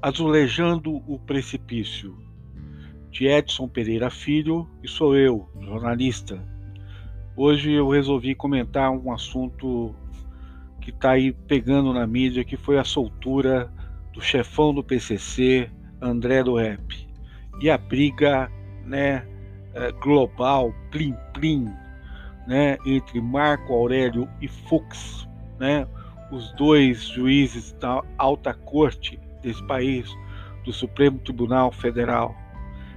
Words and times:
Azulejando 0.00 1.02
o 1.10 1.18
Precipício, 1.18 2.14
de 3.10 3.26
Edson 3.26 3.66
Pereira 3.66 4.10
Filho, 4.10 4.68
e 4.82 4.88
sou 4.88 5.16
eu, 5.16 5.48
jornalista. 5.60 6.42
Hoje 7.36 7.72
eu 7.72 7.88
resolvi 7.88 8.34
comentar 8.34 8.90
um 8.90 9.12
assunto 9.12 9.94
que 10.80 10.90
está 10.90 11.12
aí 11.12 11.32
pegando 11.32 11.92
na 11.92 12.06
mídia, 12.06 12.44
que 12.44 12.56
foi 12.56 12.78
a 12.78 12.84
soltura 12.84 13.72
do 14.12 14.20
chefão 14.20 14.74
do 14.74 14.84
PCC, 14.84 15.70
André 16.00 16.42
do 16.44 16.56
Rep, 16.56 17.08
e 17.60 17.70
a 17.70 17.78
briga 17.78 18.50
né, 18.84 19.26
é, 19.72 19.90
global, 19.92 20.74
plim-plim, 20.90 21.64
né, 22.46 22.76
entre 22.84 23.20
Marco 23.20 23.72
Aurélio 23.72 24.28
e 24.40 24.48
Fux, 24.48 25.26
né, 25.58 25.86
os 26.30 26.52
dois 26.52 27.02
juízes 27.08 27.72
da 27.72 28.02
alta 28.18 28.54
corte 28.54 29.18
desse 29.42 29.64
país, 29.66 30.10
do 30.64 30.72
Supremo 30.72 31.18
Tribunal 31.18 31.70
Federal, 31.70 32.34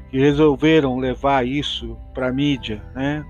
que 0.09 0.17
resolveram 0.17 0.97
levar 0.97 1.45
isso 1.45 1.97
para 2.13 2.29
a 2.29 2.33
mídia, 2.33 2.81
né? 2.95 3.25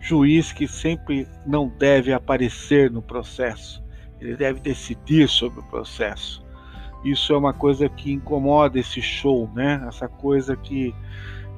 Juiz 0.00 0.50
que 0.50 0.66
sempre 0.66 1.28
não 1.46 1.68
deve 1.68 2.12
aparecer 2.12 2.90
no 2.90 3.02
processo, 3.02 3.84
ele 4.18 4.34
deve 4.34 4.60
decidir 4.60 5.28
sobre 5.28 5.60
o 5.60 5.64
processo. 5.64 6.42
Isso 7.04 7.32
é 7.32 7.36
uma 7.36 7.52
coisa 7.52 7.88
que 7.88 8.12
incomoda 8.12 8.78
esse 8.78 9.02
show, 9.02 9.50
né? 9.54 9.82
Essa 9.86 10.08
coisa 10.08 10.56
que 10.56 10.94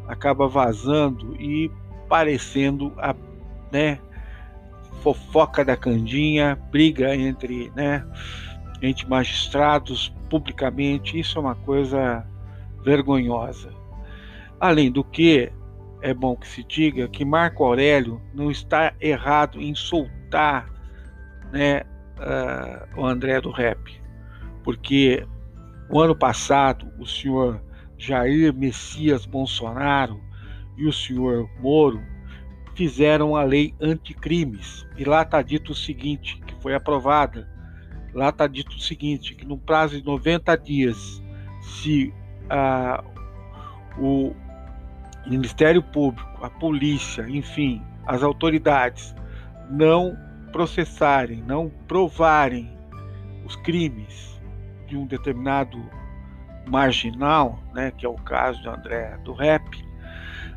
acaba 0.09 0.49
vazando 0.49 1.37
e 1.41 1.71
parecendo 2.09 2.93
a, 2.99 3.15
né, 3.71 3.99
fofoca 5.03 5.65
da 5.65 5.77
candinha, 5.77 6.57
briga 6.71 7.15
entre, 7.15 7.71
né, 7.75 8.07
entre 8.81 9.07
magistrados 9.07 10.15
publicamente, 10.31 11.19
isso 11.19 11.39
é 11.39 11.41
uma 11.41 11.55
coisa 11.57 12.25
vergonhosa. 12.85 13.73
Além 14.61 14.91
do 14.91 15.03
que, 15.03 15.53
é 16.01 16.15
bom 16.15 16.37
que 16.37 16.47
se 16.47 16.65
diga 16.65 17.09
que 17.09 17.25
Marco 17.25 17.65
Aurélio 17.65 18.21
não 18.33 18.51
está 18.51 18.95
errado 19.01 19.61
em 19.61 19.75
soltar 19.75 20.69
né, 21.53 21.83
uh, 22.19 23.01
o 23.01 23.05
André 23.05 23.41
do 23.41 23.51
Rap, 23.51 23.79
porque 24.63 25.27
o 25.91 26.01
ano 26.01 26.15
passado 26.15 26.89
o 26.99 27.07
senhor 27.07 27.61
Jair 27.99 28.55
Messias 28.55 29.27
Bolsonaro 29.27 30.21
e 30.77 30.87
o 30.87 30.93
senhor 30.93 31.49
Moro 31.61 32.01
fizeram 32.75 33.37
a 33.37 33.43
lei 33.43 33.75
anticrimes. 33.81 34.87
E 34.97 35.05
lá 35.05 35.23
está 35.23 35.43
dito 35.43 35.73
o 35.73 35.75
seguinte, 35.75 36.41
que 36.47 36.55
foi 36.63 36.75
aprovada. 36.75 37.49
Lá 38.15 38.29
está 38.29 38.47
dito 38.47 38.77
o 38.77 38.81
seguinte: 38.81 39.35
que 39.35 39.45
no 39.45 39.59
prazo 39.59 39.99
de 39.99 40.05
90 40.05 40.57
dias, 40.57 41.23
se 41.61 42.13
ah, 42.51 43.03
o 43.99 44.35
Ministério 45.27 45.83
Público, 45.83 46.45
a 46.45 46.51
polícia, 46.51 47.27
enfim, 47.29 47.83
as 48.07 48.23
autoridades 48.23 49.15
não 49.71 50.17
processarem, 50.51 51.43
não 51.43 51.71
provarem 51.89 52.71
os 53.45 53.57
crimes 53.57 54.41
de 54.87 54.97
um 54.97 55.07
determinado 55.07 55.79
marginal, 56.69 57.59
né, 57.73 57.91
que 57.91 58.05
é 58.05 58.09
o 58.09 58.15
caso 58.15 58.61
de 58.63 58.69
André 58.69 59.17
do 59.25 59.33
Rep, 59.33 59.65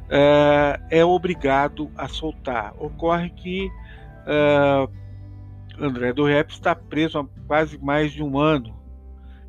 é, 0.09 0.79
é 0.89 1.05
obrigado 1.05 1.89
a 1.97 2.07
soltar. 2.07 2.73
Ocorre 2.77 3.29
que 3.29 3.69
é, 4.25 4.87
André 5.79 6.13
do 6.13 6.25
Rep 6.25 6.51
está 6.51 6.73
preso 6.75 7.19
há 7.19 7.25
quase 7.47 7.77
mais 7.77 8.11
de 8.11 8.23
um 8.23 8.39
ano 8.39 8.73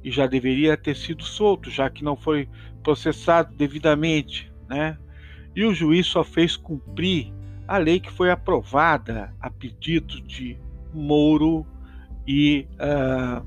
e 0.02 0.10
já 0.10 0.26
deveria 0.26 0.76
ter 0.76 0.96
sido 0.96 1.24
solto, 1.24 1.70
já 1.70 1.90
que 1.90 2.04
não 2.04 2.16
foi 2.16 2.48
processado 2.82 3.54
devidamente, 3.56 4.52
né? 4.68 4.96
E 5.54 5.64
o 5.64 5.74
juiz 5.74 6.06
só 6.06 6.22
fez 6.22 6.56
cumprir 6.56 7.32
a 7.66 7.78
lei 7.78 7.98
que 7.98 8.12
foi 8.12 8.30
aprovada 8.30 9.34
a 9.40 9.50
pedido 9.50 10.20
de 10.20 10.56
Moro 10.92 11.66
e, 12.26 12.68
uh, 12.74 13.44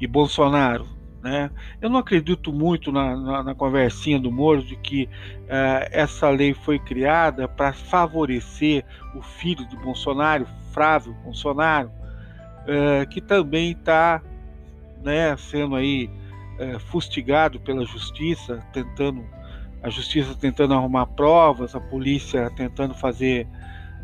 e 0.00 0.06
Bolsonaro. 0.06 0.95
Né? 1.26 1.50
Eu 1.82 1.90
não 1.90 1.98
acredito 1.98 2.52
muito 2.52 2.92
na, 2.92 3.16
na, 3.16 3.42
na 3.42 3.52
conversinha 3.52 4.16
do 4.16 4.30
Moro 4.30 4.62
de 4.62 4.76
que 4.76 5.08
uh, 5.46 5.88
essa 5.90 6.30
lei 6.30 6.54
foi 6.54 6.78
criada 6.78 7.48
para 7.48 7.72
favorecer 7.72 8.84
o 9.12 9.20
filho 9.20 9.66
de 9.66 9.76
Bolsonaro, 9.76 10.46
Flávio 10.72 11.14
Bolsonaro, 11.24 11.88
uh, 11.88 13.08
que 13.10 13.20
também 13.20 13.72
está 13.72 14.22
né, 15.02 15.36
sendo 15.36 15.74
aí 15.74 16.08
uh, 16.60 16.78
fustigado 16.78 17.58
pela 17.58 17.84
justiça, 17.84 18.62
tentando 18.72 19.24
a 19.82 19.90
justiça 19.90 20.32
tentando 20.32 20.74
arrumar 20.74 21.06
provas, 21.06 21.74
a 21.74 21.80
polícia 21.80 22.48
tentando 22.50 22.94
fazer 22.94 23.48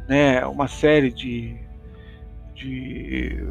né, 0.09 0.45
uma 0.45 0.67
série 0.67 1.13
de, 1.13 1.57
de 2.53 3.49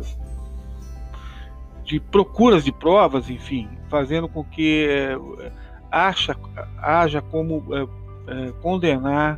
de 1.92 2.00
procuras 2.00 2.64
de 2.64 2.72
provas, 2.72 3.30
enfim, 3.30 3.68
fazendo 3.90 4.30
com 4.30 4.46
que 4.46 4.88
é, 4.90 5.18
acha, 5.92 6.38
haja 6.78 7.22
como 7.22 7.66
é, 7.76 8.52
condenar 8.62 9.38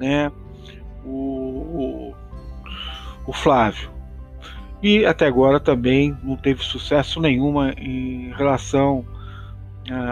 né, 0.00 0.32
o, 1.04 1.08
o, 1.08 2.14
o, 3.24 3.32
Flávio. 3.32 3.88
E 4.82 5.06
até 5.06 5.26
agora 5.26 5.60
também 5.60 6.16
não 6.24 6.36
teve 6.36 6.64
sucesso 6.64 7.20
nenhuma 7.20 7.72
em 7.78 8.32
relação 8.32 9.06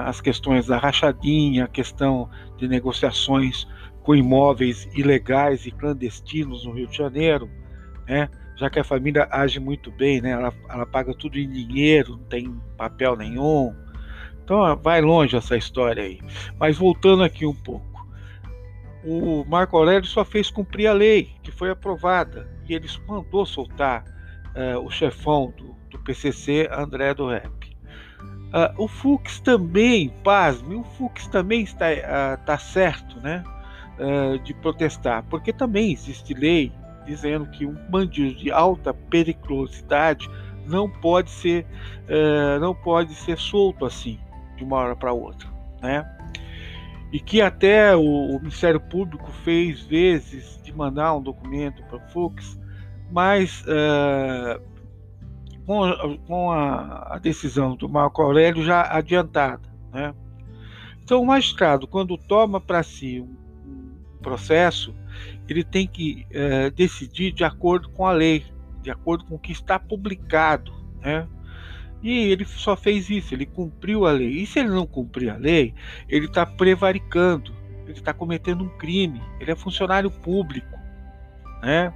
às 0.07 0.21
questões 0.21 0.67
da 0.69 0.79
rachadinha, 0.79 1.65
a 1.65 1.69
questão 1.69 2.31
de 2.57 2.69
negociações 2.69 3.67
com 4.05 4.15
imóveis 4.15 4.89
ilegais 4.95 5.67
e 5.67 5.73
clandestinos 5.73 6.65
no 6.65 6.71
Rio 6.71 6.87
de 6.87 6.97
Janeiro, 6.97 7.51
né? 8.07 8.29
Já 8.61 8.69
que 8.69 8.79
a 8.79 8.85
família 8.85 9.27
age 9.31 9.59
muito 9.59 9.91
bem, 9.91 10.21
né? 10.21 10.33
Ela, 10.33 10.53
ela 10.69 10.85
paga 10.85 11.15
tudo 11.15 11.39
em 11.39 11.49
dinheiro, 11.49 12.19
não 12.19 12.25
tem 12.25 12.61
papel 12.77 13.17
nenhum. 13.17 13.75
Então 14.45 14.77
vai 14.77 15.01
longe 15.01 15.35
essa 15.35 15.57
história 15.57 16.03
aí. 16.03 16.21
Mas 16.59 16.77
voltando 16.77 17.25
aqui 17.25 17.47
um 17.47 17.55
pouco. 17.55 18.07
O 19.03 19.47
Marco 19.49 19.79
Aurélio 19.79 20.07
só 20.07 20.27
fez 20.27 20.51
cumprir 20.51 20.89
a 20.89 20.93
lei 20.93 21.31
que 21.43 21.51
foi 21.51 21.71
aprovada 21.71 22.47
e 22.69 22.75
ele 22.75 22.87
mandou 23.09 23.47
soltar 23.47 24.05
uh, 24.55 24.79
o 24.81 24.91
chefão 24.91 25.55
do, 25.57 25.75
do, 25.89 25.99
PCC, 26.01 26.69
André 26.71 27.15
do 27.15 27.29
Rep. 27.29 27.49
Uh, 28.21 28.85
o 28.85 28.87
Fux 28.87 29.41
também, 29.41 30.11
pasme, 30.23 30.75
o 30.75 30.85
Fux 30.85 31.27
também 31.29 31.63
está 31.63 31.87
uh, 31.87 32.45
tá 32.45 32.59
certo, 32.59 33.19
né? 33.21 33.43
de 34.45 34.55
protestar, 34.55 35.23
porque 35.25 35.53
também 35.53 35.93
existe 35.93 36.33
lei 36.33 36.73
dizendo 37.05 37.47
que 37.47 37.67
um 37.67 37.75
bandido 37.89 38.35
de 38.35 38.51
alta 38.51 38.93
periculosidade 38.95 40.29
não 40.67 40.89
pode 40.89 41.31
ser 41.31 41.67
uh, 42.09 42.61
não 42.61 42.75
pode 42.75 43.15
ser 43.15 43.39
solto 43.39 43.85
assim 43.85 44.19
de 44.57 44.65
uma 44.65 44.77
hora 44.77 44.97
para 44.97 45.13
outra, 45.13 45.49
né? 45.81 46.07
E 47.13 47.19
que 47.19 47.43
até 47.43 47.97
o, 47.97 48.03
o, 48.03 48.39
Ministério 48.39 48.81
Público 48.81 49.33
fez 49.45 49.81
vezes 49.81 50.61
de 50.63 50.73
mandar 50.73 51.15
um 51.17 51.23
documento 51.23 51.83
para 51.85 51.99
Fux, 52.09 52.61
mas 53.11 53.63
uh, 53.63 54.63
com, 55.67 55.85
a, 55.85 56.19
com 56.27 56.53
a, 56.53 57.15
a, 57.15 57.19
decisão 57.19 57.75
do 57.75 57.89
Marco 57.89 58.23
Aurélio 58.23 58.63
já 58.63 58.83
adiantada, 58.83 59.69
né? 59.93 60.15
Então 61.03 61.21
o 61.21 61.27
magistrado 61.27 61.89
quando 61.89 62.17
toma 62.17 62.61
para 62.61 62.85
si 62.85 63.21
um 63.21 63.40
processo 64.21 64.95
ele 65.49 65.65
tem 65.65 65.87
que 65.87 66.27
é, 66.31 66.71
decidir 66.71 67.33
de 67.33 67.45
acordo 67.45 67.89
com 67.91 68.07
a 68.07 68.13
lei, 68.13 68.45
de 68.83 68.91
acordo 68.91 69.25
com 69.25 69.35
o 69.35 69.39
que 69.39 69.53
está 69.53 69.79
publicado, 69.79 70.73
né? 71.01 71.27
E 72.03 72.31
ele 72.31 72.45
só 72.45 72.77
fez 72.77 73.11
isso, 73.11 73.35
ele 73.35 73.45
cumpriu 73.45 74.07
a 74.07 74.13
lei. 74.13 74.29
E 74.29 74.47
se 74.47 74.61
ele 74.61 74.71
não 74.71 74.87
cumprir 74.87 75.31
a 75.31 75.37
lei, 75.37 75.75
ele 76.09 76.27
está 76.27 76.47
prevaricando, 76.47 77.53
ele 77.83 77.93
está 77.93 78.15
cometendo 78.15 78.65
um 78.65 78.79
crime, 78.79 79.21
ele 79.39 79.51
é 79.51 79.57
funcionário 79.57 80.11
público, 80.11 80.79
né? 81.63 81.93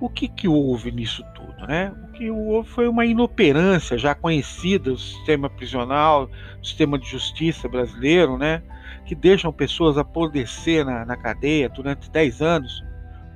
O 0.00 0.08
que, 0.08 0.28
que 0.28 0.46
houve 0.46 0.92
nisso 0.92 1.24
tudo, 1.34 1.66
né? 1.66 1.92
Que 2.18 2.30
houve 2.30 2.68
foi 2.68 2.88
uma 2.88 3.06
inoperância 3.06 3.96
já 3.96 4.14
conhecida 4.14 4.90
do 4.90 4.98
sistema 4.98 5.48
prisional, 5.48 6.26
do 6.26 6.66
sistema 6.66 6.98
de 6.98 7.08
justiça 7.08 7.68
brasileiro, 7.68 8.36
né? 8.36 8.62
que 9.06 9.14
deixam 9.14 9.50
pessoas 9.50 9.96
apodrecer 9.96 10.84
na, 10.84 11.02
na 11.06 11.16
cadeia 11.16 11.68
durante 11.70 12.10
10 12.10 12.42
anos 12.42 12.84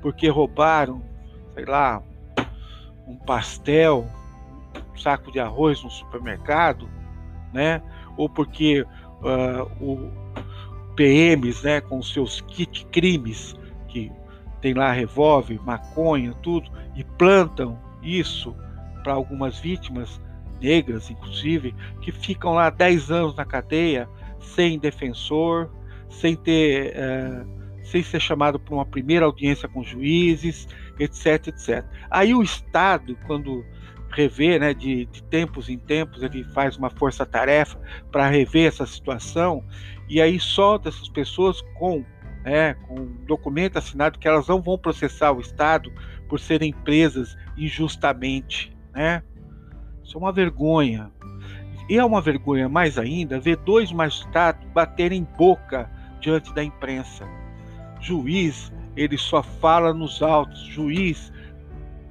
porque 0.02 0.28
roubaram, 0.28 1.00
sei 1.54 1.64
lá, 1.64 2.02
um 3.06 3.16
pastel, 3.16 4.06
um 4.92 4.98
saco 4.98 5.32
de 5.32 5.40
arroz 5.40 5.82
no 5.82 5.90
supermercado, 5.90 6.86
né? 7.54 7.80
Ou 8.16 8.28
porque 8.28 8.82
uh, 8.82 9.62
o 9.80 10.10
PMs, 10.94 11.62
né, 11.64 11.80
com 11.80 12.02
seus 12.02 12.40
kit 12.42 12.84
crimes 12.86 13.56
que 13.88 14.12
tem 14.60 14.74
lá 14.74 14.92
revólver, 14.92 15.58
maconha, 15.64 16.34
tudo, 16.42 16.70
e 16.94 17.02
plantam 17.02 17.78
isso 18.02 18.54
para 19.02 19.12
algumas 19.12 19.58
vítimas 19.58 20.20
negras, 20.60 21.10
inclusive, 21.10 21.74
que 22.00 22.12
ficam 22.12 22.52
lá 22.52 22.70
10 22.70 23.10
anos 23.10 23.36
na 23.36 23.44
cadeia 23.44 24.08
sem 24.40 24.78
defensor, 24.78 25.70
sem 26.08 26.36
ter. 26.36 26.94
Uh, 26.96 27.62
sem 27.84 28.02
ser 28.02 28.20
chamado 28.20 28.58
para 28.58 28.74
uma 28.74 28.86
primeira 28.86 29.26
audiência 29.26 29.68
com 29.68 29.82
juízes, 29.82 30.68
etc, 30.98 31.48
etc. 31.48 31.84
Aí 32.10 32.34
o 32.34 32.42
Estado, 32.42 33.18
quando 33.26 33.64
rever, 34.10 34.60
né, 34.60 34.74
de, 34.74 35.06
de 35.06 35.22
tempos 35.24 35.68
em 35.68 35.78
tempos, 35.78 36.22
ele 36.22 36.44
faz 36.44 36.76
uma 36.76 36.90
força-tarefa 36.90 37.78
para 38.10 38.28
rever 38.28 38.68
essa 38.68 38.86
situação 38.86 39.64
e 40.08 40.20
aí 40.20 40.38
solta 40.38 40.90
essas 40.90 41.08
pessoas 41.08 41.60
com, 41.78 42.04
né, 42.44 42.74
com 42.86 43.06
documento 43.26 43.78
assinado 43.78 44.18
que 44.18 44.28
elas 44.28 44.46
não 44.46 44.60
vão 44.60 44.78
processar 44.78 45.32
o 45.32 45.40
Estado 45.40 45.90
por 46.28 46.38
serem 46.38 46.72
presas 46.72 47.36
injustamente, 47.56 48.71
né? 48.94 49.22
Isso 50.02 50.16
é 50.16 50.20
uma 50.20 50.32
vergonha. 50.32 51.10
E 51.88 51.98
é 51.98 52.04
uma 52.04 52.20
vergonha 52.20 52.68
mais 52.68 52.98
ainda 52.98 53.40
ver 53.40 53.56
dois 53.56 53.92
magistrados 53.92 54.64
baterem 54.72 55.26
boca 55.36 55.90
diante 56.20 56.54
da 56.54 56.62
imprensa. 56.62 57.26
Juiz, 58.00 58.72
ele 58.96 59.18
só 59.18 59.42
fala 59.42 59.92
nos 59.92 60.22
autos. 60.22 60.60
Juiz 60.60 61.32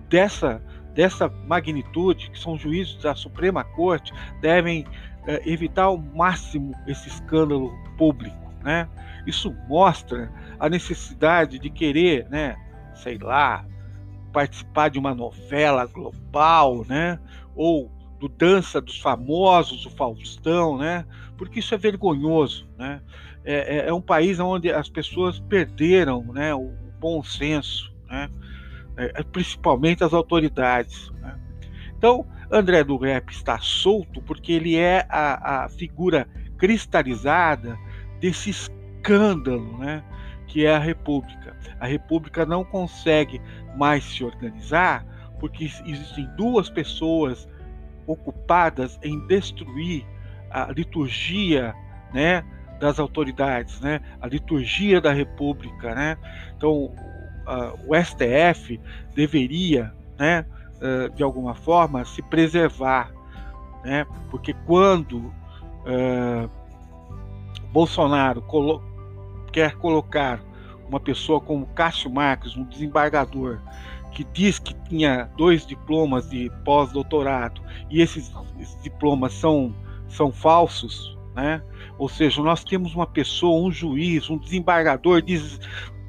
dessa 0.09 0.61
dessa 0.93 1.29
magnitude, 1.47 2.29
que 2.29 2.37
são 2.37 2.57
juízes 2.57 3.01
da 3.01 3.15
Suprema 3.15 3.63
Corte, 3.63 4.13
devem 4.41 4.85
é, 5.25 5.41
evitar 5.49 5.83
ao 5.83 5.97
máximo 5.97 6.73
esse 6.85 7.07
escândalo 7.07 7.71
público. 7.97 8.37
Né? 8.63 8.87
Isso 9.25 9.55
mostra 9.67 10.31
a 10.59 10.69
necessidade 10.69 11.59
de 11.59 11.69
querer, 11.69 12.27
né, 12.29 12.55
sei 12.93 13.17
lá, 13.17 13.65
participar 14.31 14.89
de 14.89 14.97
uma 14.97 15.13
novela 15.13 15.85
global, 15.85 16.85
né, 16.87 17.19
ou 17.55 17.91
do 18.19 18.29
Dança 18.29 18.79
dos 18.79 18.99
Famosos, 18.99 19.85
o 19.85 19.89
Faustão, 19.89 20.77
né, 20.77 21.05
porque 21.37 21.59
isso 21.59 21.73
é 21.73 21.77
vergonhoso. 21.77 22.67
Né? 22.77 23.01
É, 23.43 23.77
é, 23.77 23.87
é 23.87 23.93
um 23.93 24.01
país 24.01 24.39
onde 24.39 24.71
as 24.71 24.87
pessoas 24.87 25.39
perderam 25.39 26.23
né, 26.31 26.53
o 26.53 26.71
bom 26.99 27.23
senso. 27.23 27.91
Né? 28.07 28.29
É, 28.95 29.21
é, 29.21 29.23
principalmente 29.23 30.03
as 30.03 30.13
autoridades. 30.13 31.09
Né? 31.19 31.39
Então, 31.97 32.27
André 32.51 32.83
do 32.83 32.95
Rep 32.97 33.31
está 33.31 33.57
solto 33.57 34.21
porque 34.21 34.51
ele 34.51 34.75
é 34.75 35.05
a, 35.09 35.63
a 35.63 35.69
figura 35.69 36.27
cristalizada 36.57 37.75
desse 38.19 38.51
escândalo 38.51 39.79
né, 39.79 40.03
que 40.51 40.65
é 40.65 40.75
a 40.75 40.79
República. 40.79 41.55
A 41.79 41.87
República 41.87 42.45
não 42.45 42.65
consegue 42.65 43.41
mais 43.73 44.03
se 44.03 44.21
organizar 44.21 45.05
porque 45.39 45.63
existem 45.63 46.29
duas 46.35 46.69
pessoas 46.69 47.47
ocupadas 48.05 48.99
em 49.01 49.25
destruir 49.27 50.05
a 50.49 50.69
liturgia 50.71 51.73
né, 52.13 52.43
das 52.81 52.99
autoridades, 52.99 53.79
né, 53.79 54.01
a 54.19 54.27
liturgia 54.27 54.99
da 54.99 55.13
República. 55.13 55.95
Né? 55.95 56.17
Então, 56.57 56.91
o 57.87 57.95
STF 57.95 58.79
deveria, 59.15 59.93
né, 60.19 60.45
uh, 60.81 61.09
de 61.15 61.23
alguma 61.23 61.55
forma, 61.55 62.03
se 62.03 62.21
preservar, 62.23 63.09
né, 63.85 64.05
porque 64.29 64.53
quando 64.65 65.17
uh, 65.17 66.49
Bolsonaro 67.71 68.41
colo 68.41 68.90
quer 69.51 69.75
colocar 69.75 70.41
uma 70.87 70.99
pessoa 70.99 71.39
como 71.39 71.65
Cássio 71.67 72.11
Marques, 72.11 72.55
um 72.55 72.65
desembargador, 72.65 73.59
que 74.11 74.23
diz 74.25 74.59
que 74.59 74.73
tinha 74.89 75.29
dois 75.37 75.65
diplomas 75.65 76.29
de 76.29 76.51
pós-doutorado 76.65 77.61
e 77.89 78.01
esses, 78.01 78.31
esses 78.59 78.81
diplomas 78.81 79.33
são, 79.33 79.73
são 80.09 80.31
falsos, 80.31 81.17
né? 81.33 81.63
Ou 81.97 82.09
seja, 82.09 82.41
nós 82.41 82.63
temos 82.63 82.93
uma 82.93 83.07
pessoa, 83.07 83.65
um 83.65 83.71
juiz, 83.71 84.29
um 84.29 84.37
desembargador 84.37 85.21
diz, 85.21 85.59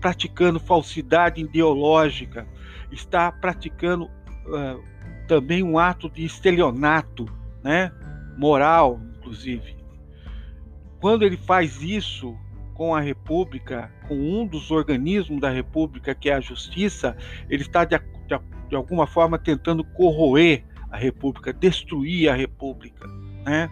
praticando 0.00 0.58
falsidade 0.58 1.40
ideológica, 1.40 2.46
está 2.90 3.30
praticando 3.30 4.06
uh, 4.06 4.82
também 5.28 5.62
um 5.62 5.78
ato 5.78 6.10
de 6.10 6.24
estelionato, 6.24 7.26
né? 7.62 7.92
moral, 8.36 9.00
inclusive. 9.18 9.76
Quando 11.00 11.22
ele 11.24 11.36
faz 11.36 11.82
isso 11.82 12.36
com 12.82 12.96
a 12.96 13.00
República, 13.00 13.92
com 14.08 14.16
um 14.16 14.44
dos 14.44 14.72
organismos 14.72 15.40
da 15.40 15.48
República, 15.48 16.16
que 16.16 16.28
é 16.28 16.34
a 16.34 16.40
Justiça, 16.40 17.16
ele 17.48 17.62
está 17.62 17.84
de, 17.84 17.96
de, 17.96 18.36
de 18.68 18.74
alguma 18.74 19.06
forma 19.06 19.38
tentando 19.38 19.84
corroer 19.84 20.64
a 20.90 20.96
República, 20.96 21.52
destruir 21.52 22.28
a 22.28 22.34
República, 22.34 23.06
né? 23.44 23.70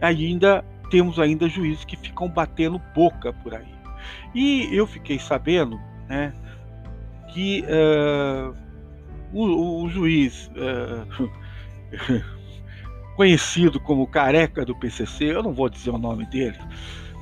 Ainda 0.00 0.64
temos 0.90 1.18
ainda 1.18 1.50
juízes 1.50 1.84
que 1.84 1.98
ficam 1.98 2.30
batendo 2.30 2.80
boca 2.94 3.30
por 3.30 3.54
aí. 3.54 3.74
E 4.34 4.74
eu 4.74 4.86
fiquei 4.86 5.18
sabendo 5.18 5.78
né, 6.08 6.32
que 7.34 7.62
uh, 7.64 8.56
o, 9.34 9.82
o, 9.84 9.88
juiz 9.90 10.50
uh, 10.56 11.30
conhecido 13.16 13.78
como 13.78 14.06
careca 14.06 14.64
do 14.64 14.74
PCC, 14.74 15.24
eu 15.24 15.42
não 15.42 15.52
vou 15.52 15.68
dizer 15.68 15.90
o 15.90 15.98
nome 15.98 16.24
dele, 16.24 16.56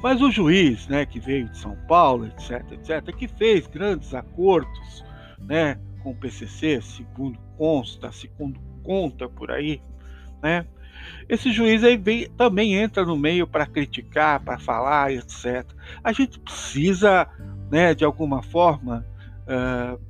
mas 0.02 0.20
o 0.20 0.30
juiz 0.30 0.86
né, 0.88 1.04
que 1.04 1.18
veio 1.18 1.48
de 1.48 1.58
São 1.58 1.76
Paulo, 1.88 2.26
etc., 2.26 2.72
etc., 2.72 3.14
que 3.14 3.28
fez 3.28 3.66
grandes 3.66 4.14
acordos 4.14 5.04
né, 5.38 5.78
com 6.02 6.10
o 6.10 6.14
PCC, 6.14 6.80
segundo 6.80 7.38
consta, 7.56 8.12
segundo 8.12 8.60
conta 8.82 9.28
por 9.28 9.50
aí, 9.50 9.82
né? 10.42 10.66
Esse 11.28 11.52
juiz 11.52 11.84
aí 11.84 11.96
vem, 11.96 12.28
também 12.30 12.74
entra 12.74 13.04
no 13.04 13.16
meio 13.16 13.46
para 13.46 13.66
criticar, 13.66 14.40
para 14.40 14.58
falar, 14.58 15.12
etc. 15.12 15.64
A 16.02 16.12
gente 16.12 16.38
precisa, 16.40 17.28
né, 17.70 17.94
de 17.94 18.04
alguma 18.04 18.42
forma, 18.42 19.06
uh, 19.46 20.00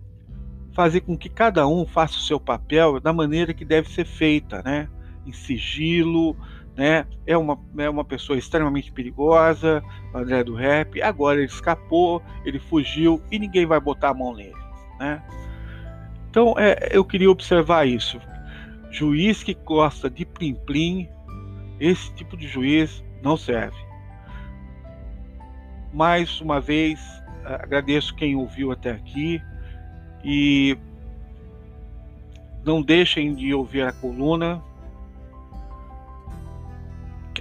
fazer 0.72 1.00
com 1.00 1.16
que 1.16 1.28
cada 1.28 1.66
um 1.66 1.84
faça 1.84 2.16
o 2.16 2.22
seu 2.22 2.38
papel 2.38 3.00
da 3.00 3.12
maneira 3.12 3.52
que 3.52 3.64
deve 3.64 3.88
ser 3.90 4.04
feita, 4.04 4.62
né? 4.62 4.88
Em 5.26 5.32
sigilo, 5.32 6.36
né? 6.78 7.04
É 7.26 7.36
uma, 7.36 7.58
é 7.76 7.90
uma 7.90 8.04
pessoa 8.04 8.38
extremamente 8.38 8.92
perigosa, 8.92 9.82
André 10.14 10.44
do 10.44 10.54
Rap. 10.54 11.02
Agora 11.02 11.38
ele 11.38 11.46
escapou, 11.46 12.22
ele 12.44 12.60
fugiu 12.60 13.20
e 13.32 13.38
ninguém 13.38 13.66
vai 13.66 13.80
botar 13.80 14.10
a 14.10 14.14
mão 14.14 14.32
nele, 14.32 14.54
né? 15.00 15.20
Então, 16.30 16.54
é, 16.56 16.90
eu 16.92 17.04
queria 17.04 17.28
observar 17.28 17.88
isso. 17.88 18.20
Juiz 18.92 19.42
que 19.42 19.54
gosta 19.54 20.08
de 20.08 20.24
plim-plim, 20.24 21.08
esse 21.80 22.14
tipo 22.14 22.36
de 22.36 22.46
juiz 22.46 23.02
não 23.22 23.36
serve. 23.36 23.76
Mais 25.92 26.40
uma 26.40 26.60
vez, 26.60 27.00
agradeço 27.44 28.14
quem 28.14 28.36
ouviu 28.36 28.70
até 28.70 28.92
aqui 28.92 29.42
e 30.22 30.78
não 32.64 32.80
deixem 32.80 33.34
de 33.34 33.52
ouvir 33.52 33.82
a 33.82 33.92
coluna. 33.92 34.62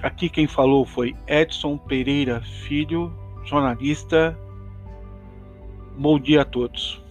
Aqui 0.07 0.29
quem 0.29 0.47
falou 0.47 0.85
foi 0.85 1.13
Edson 1.27 1.77
Pereira 1.77 2.39
Filho, 2.39 3.11
jornalista. 3.43 4.39
Bom 5.97 6.17
dia 6.17 6.43
a 6.43 6.45
todos. 6.45 7.03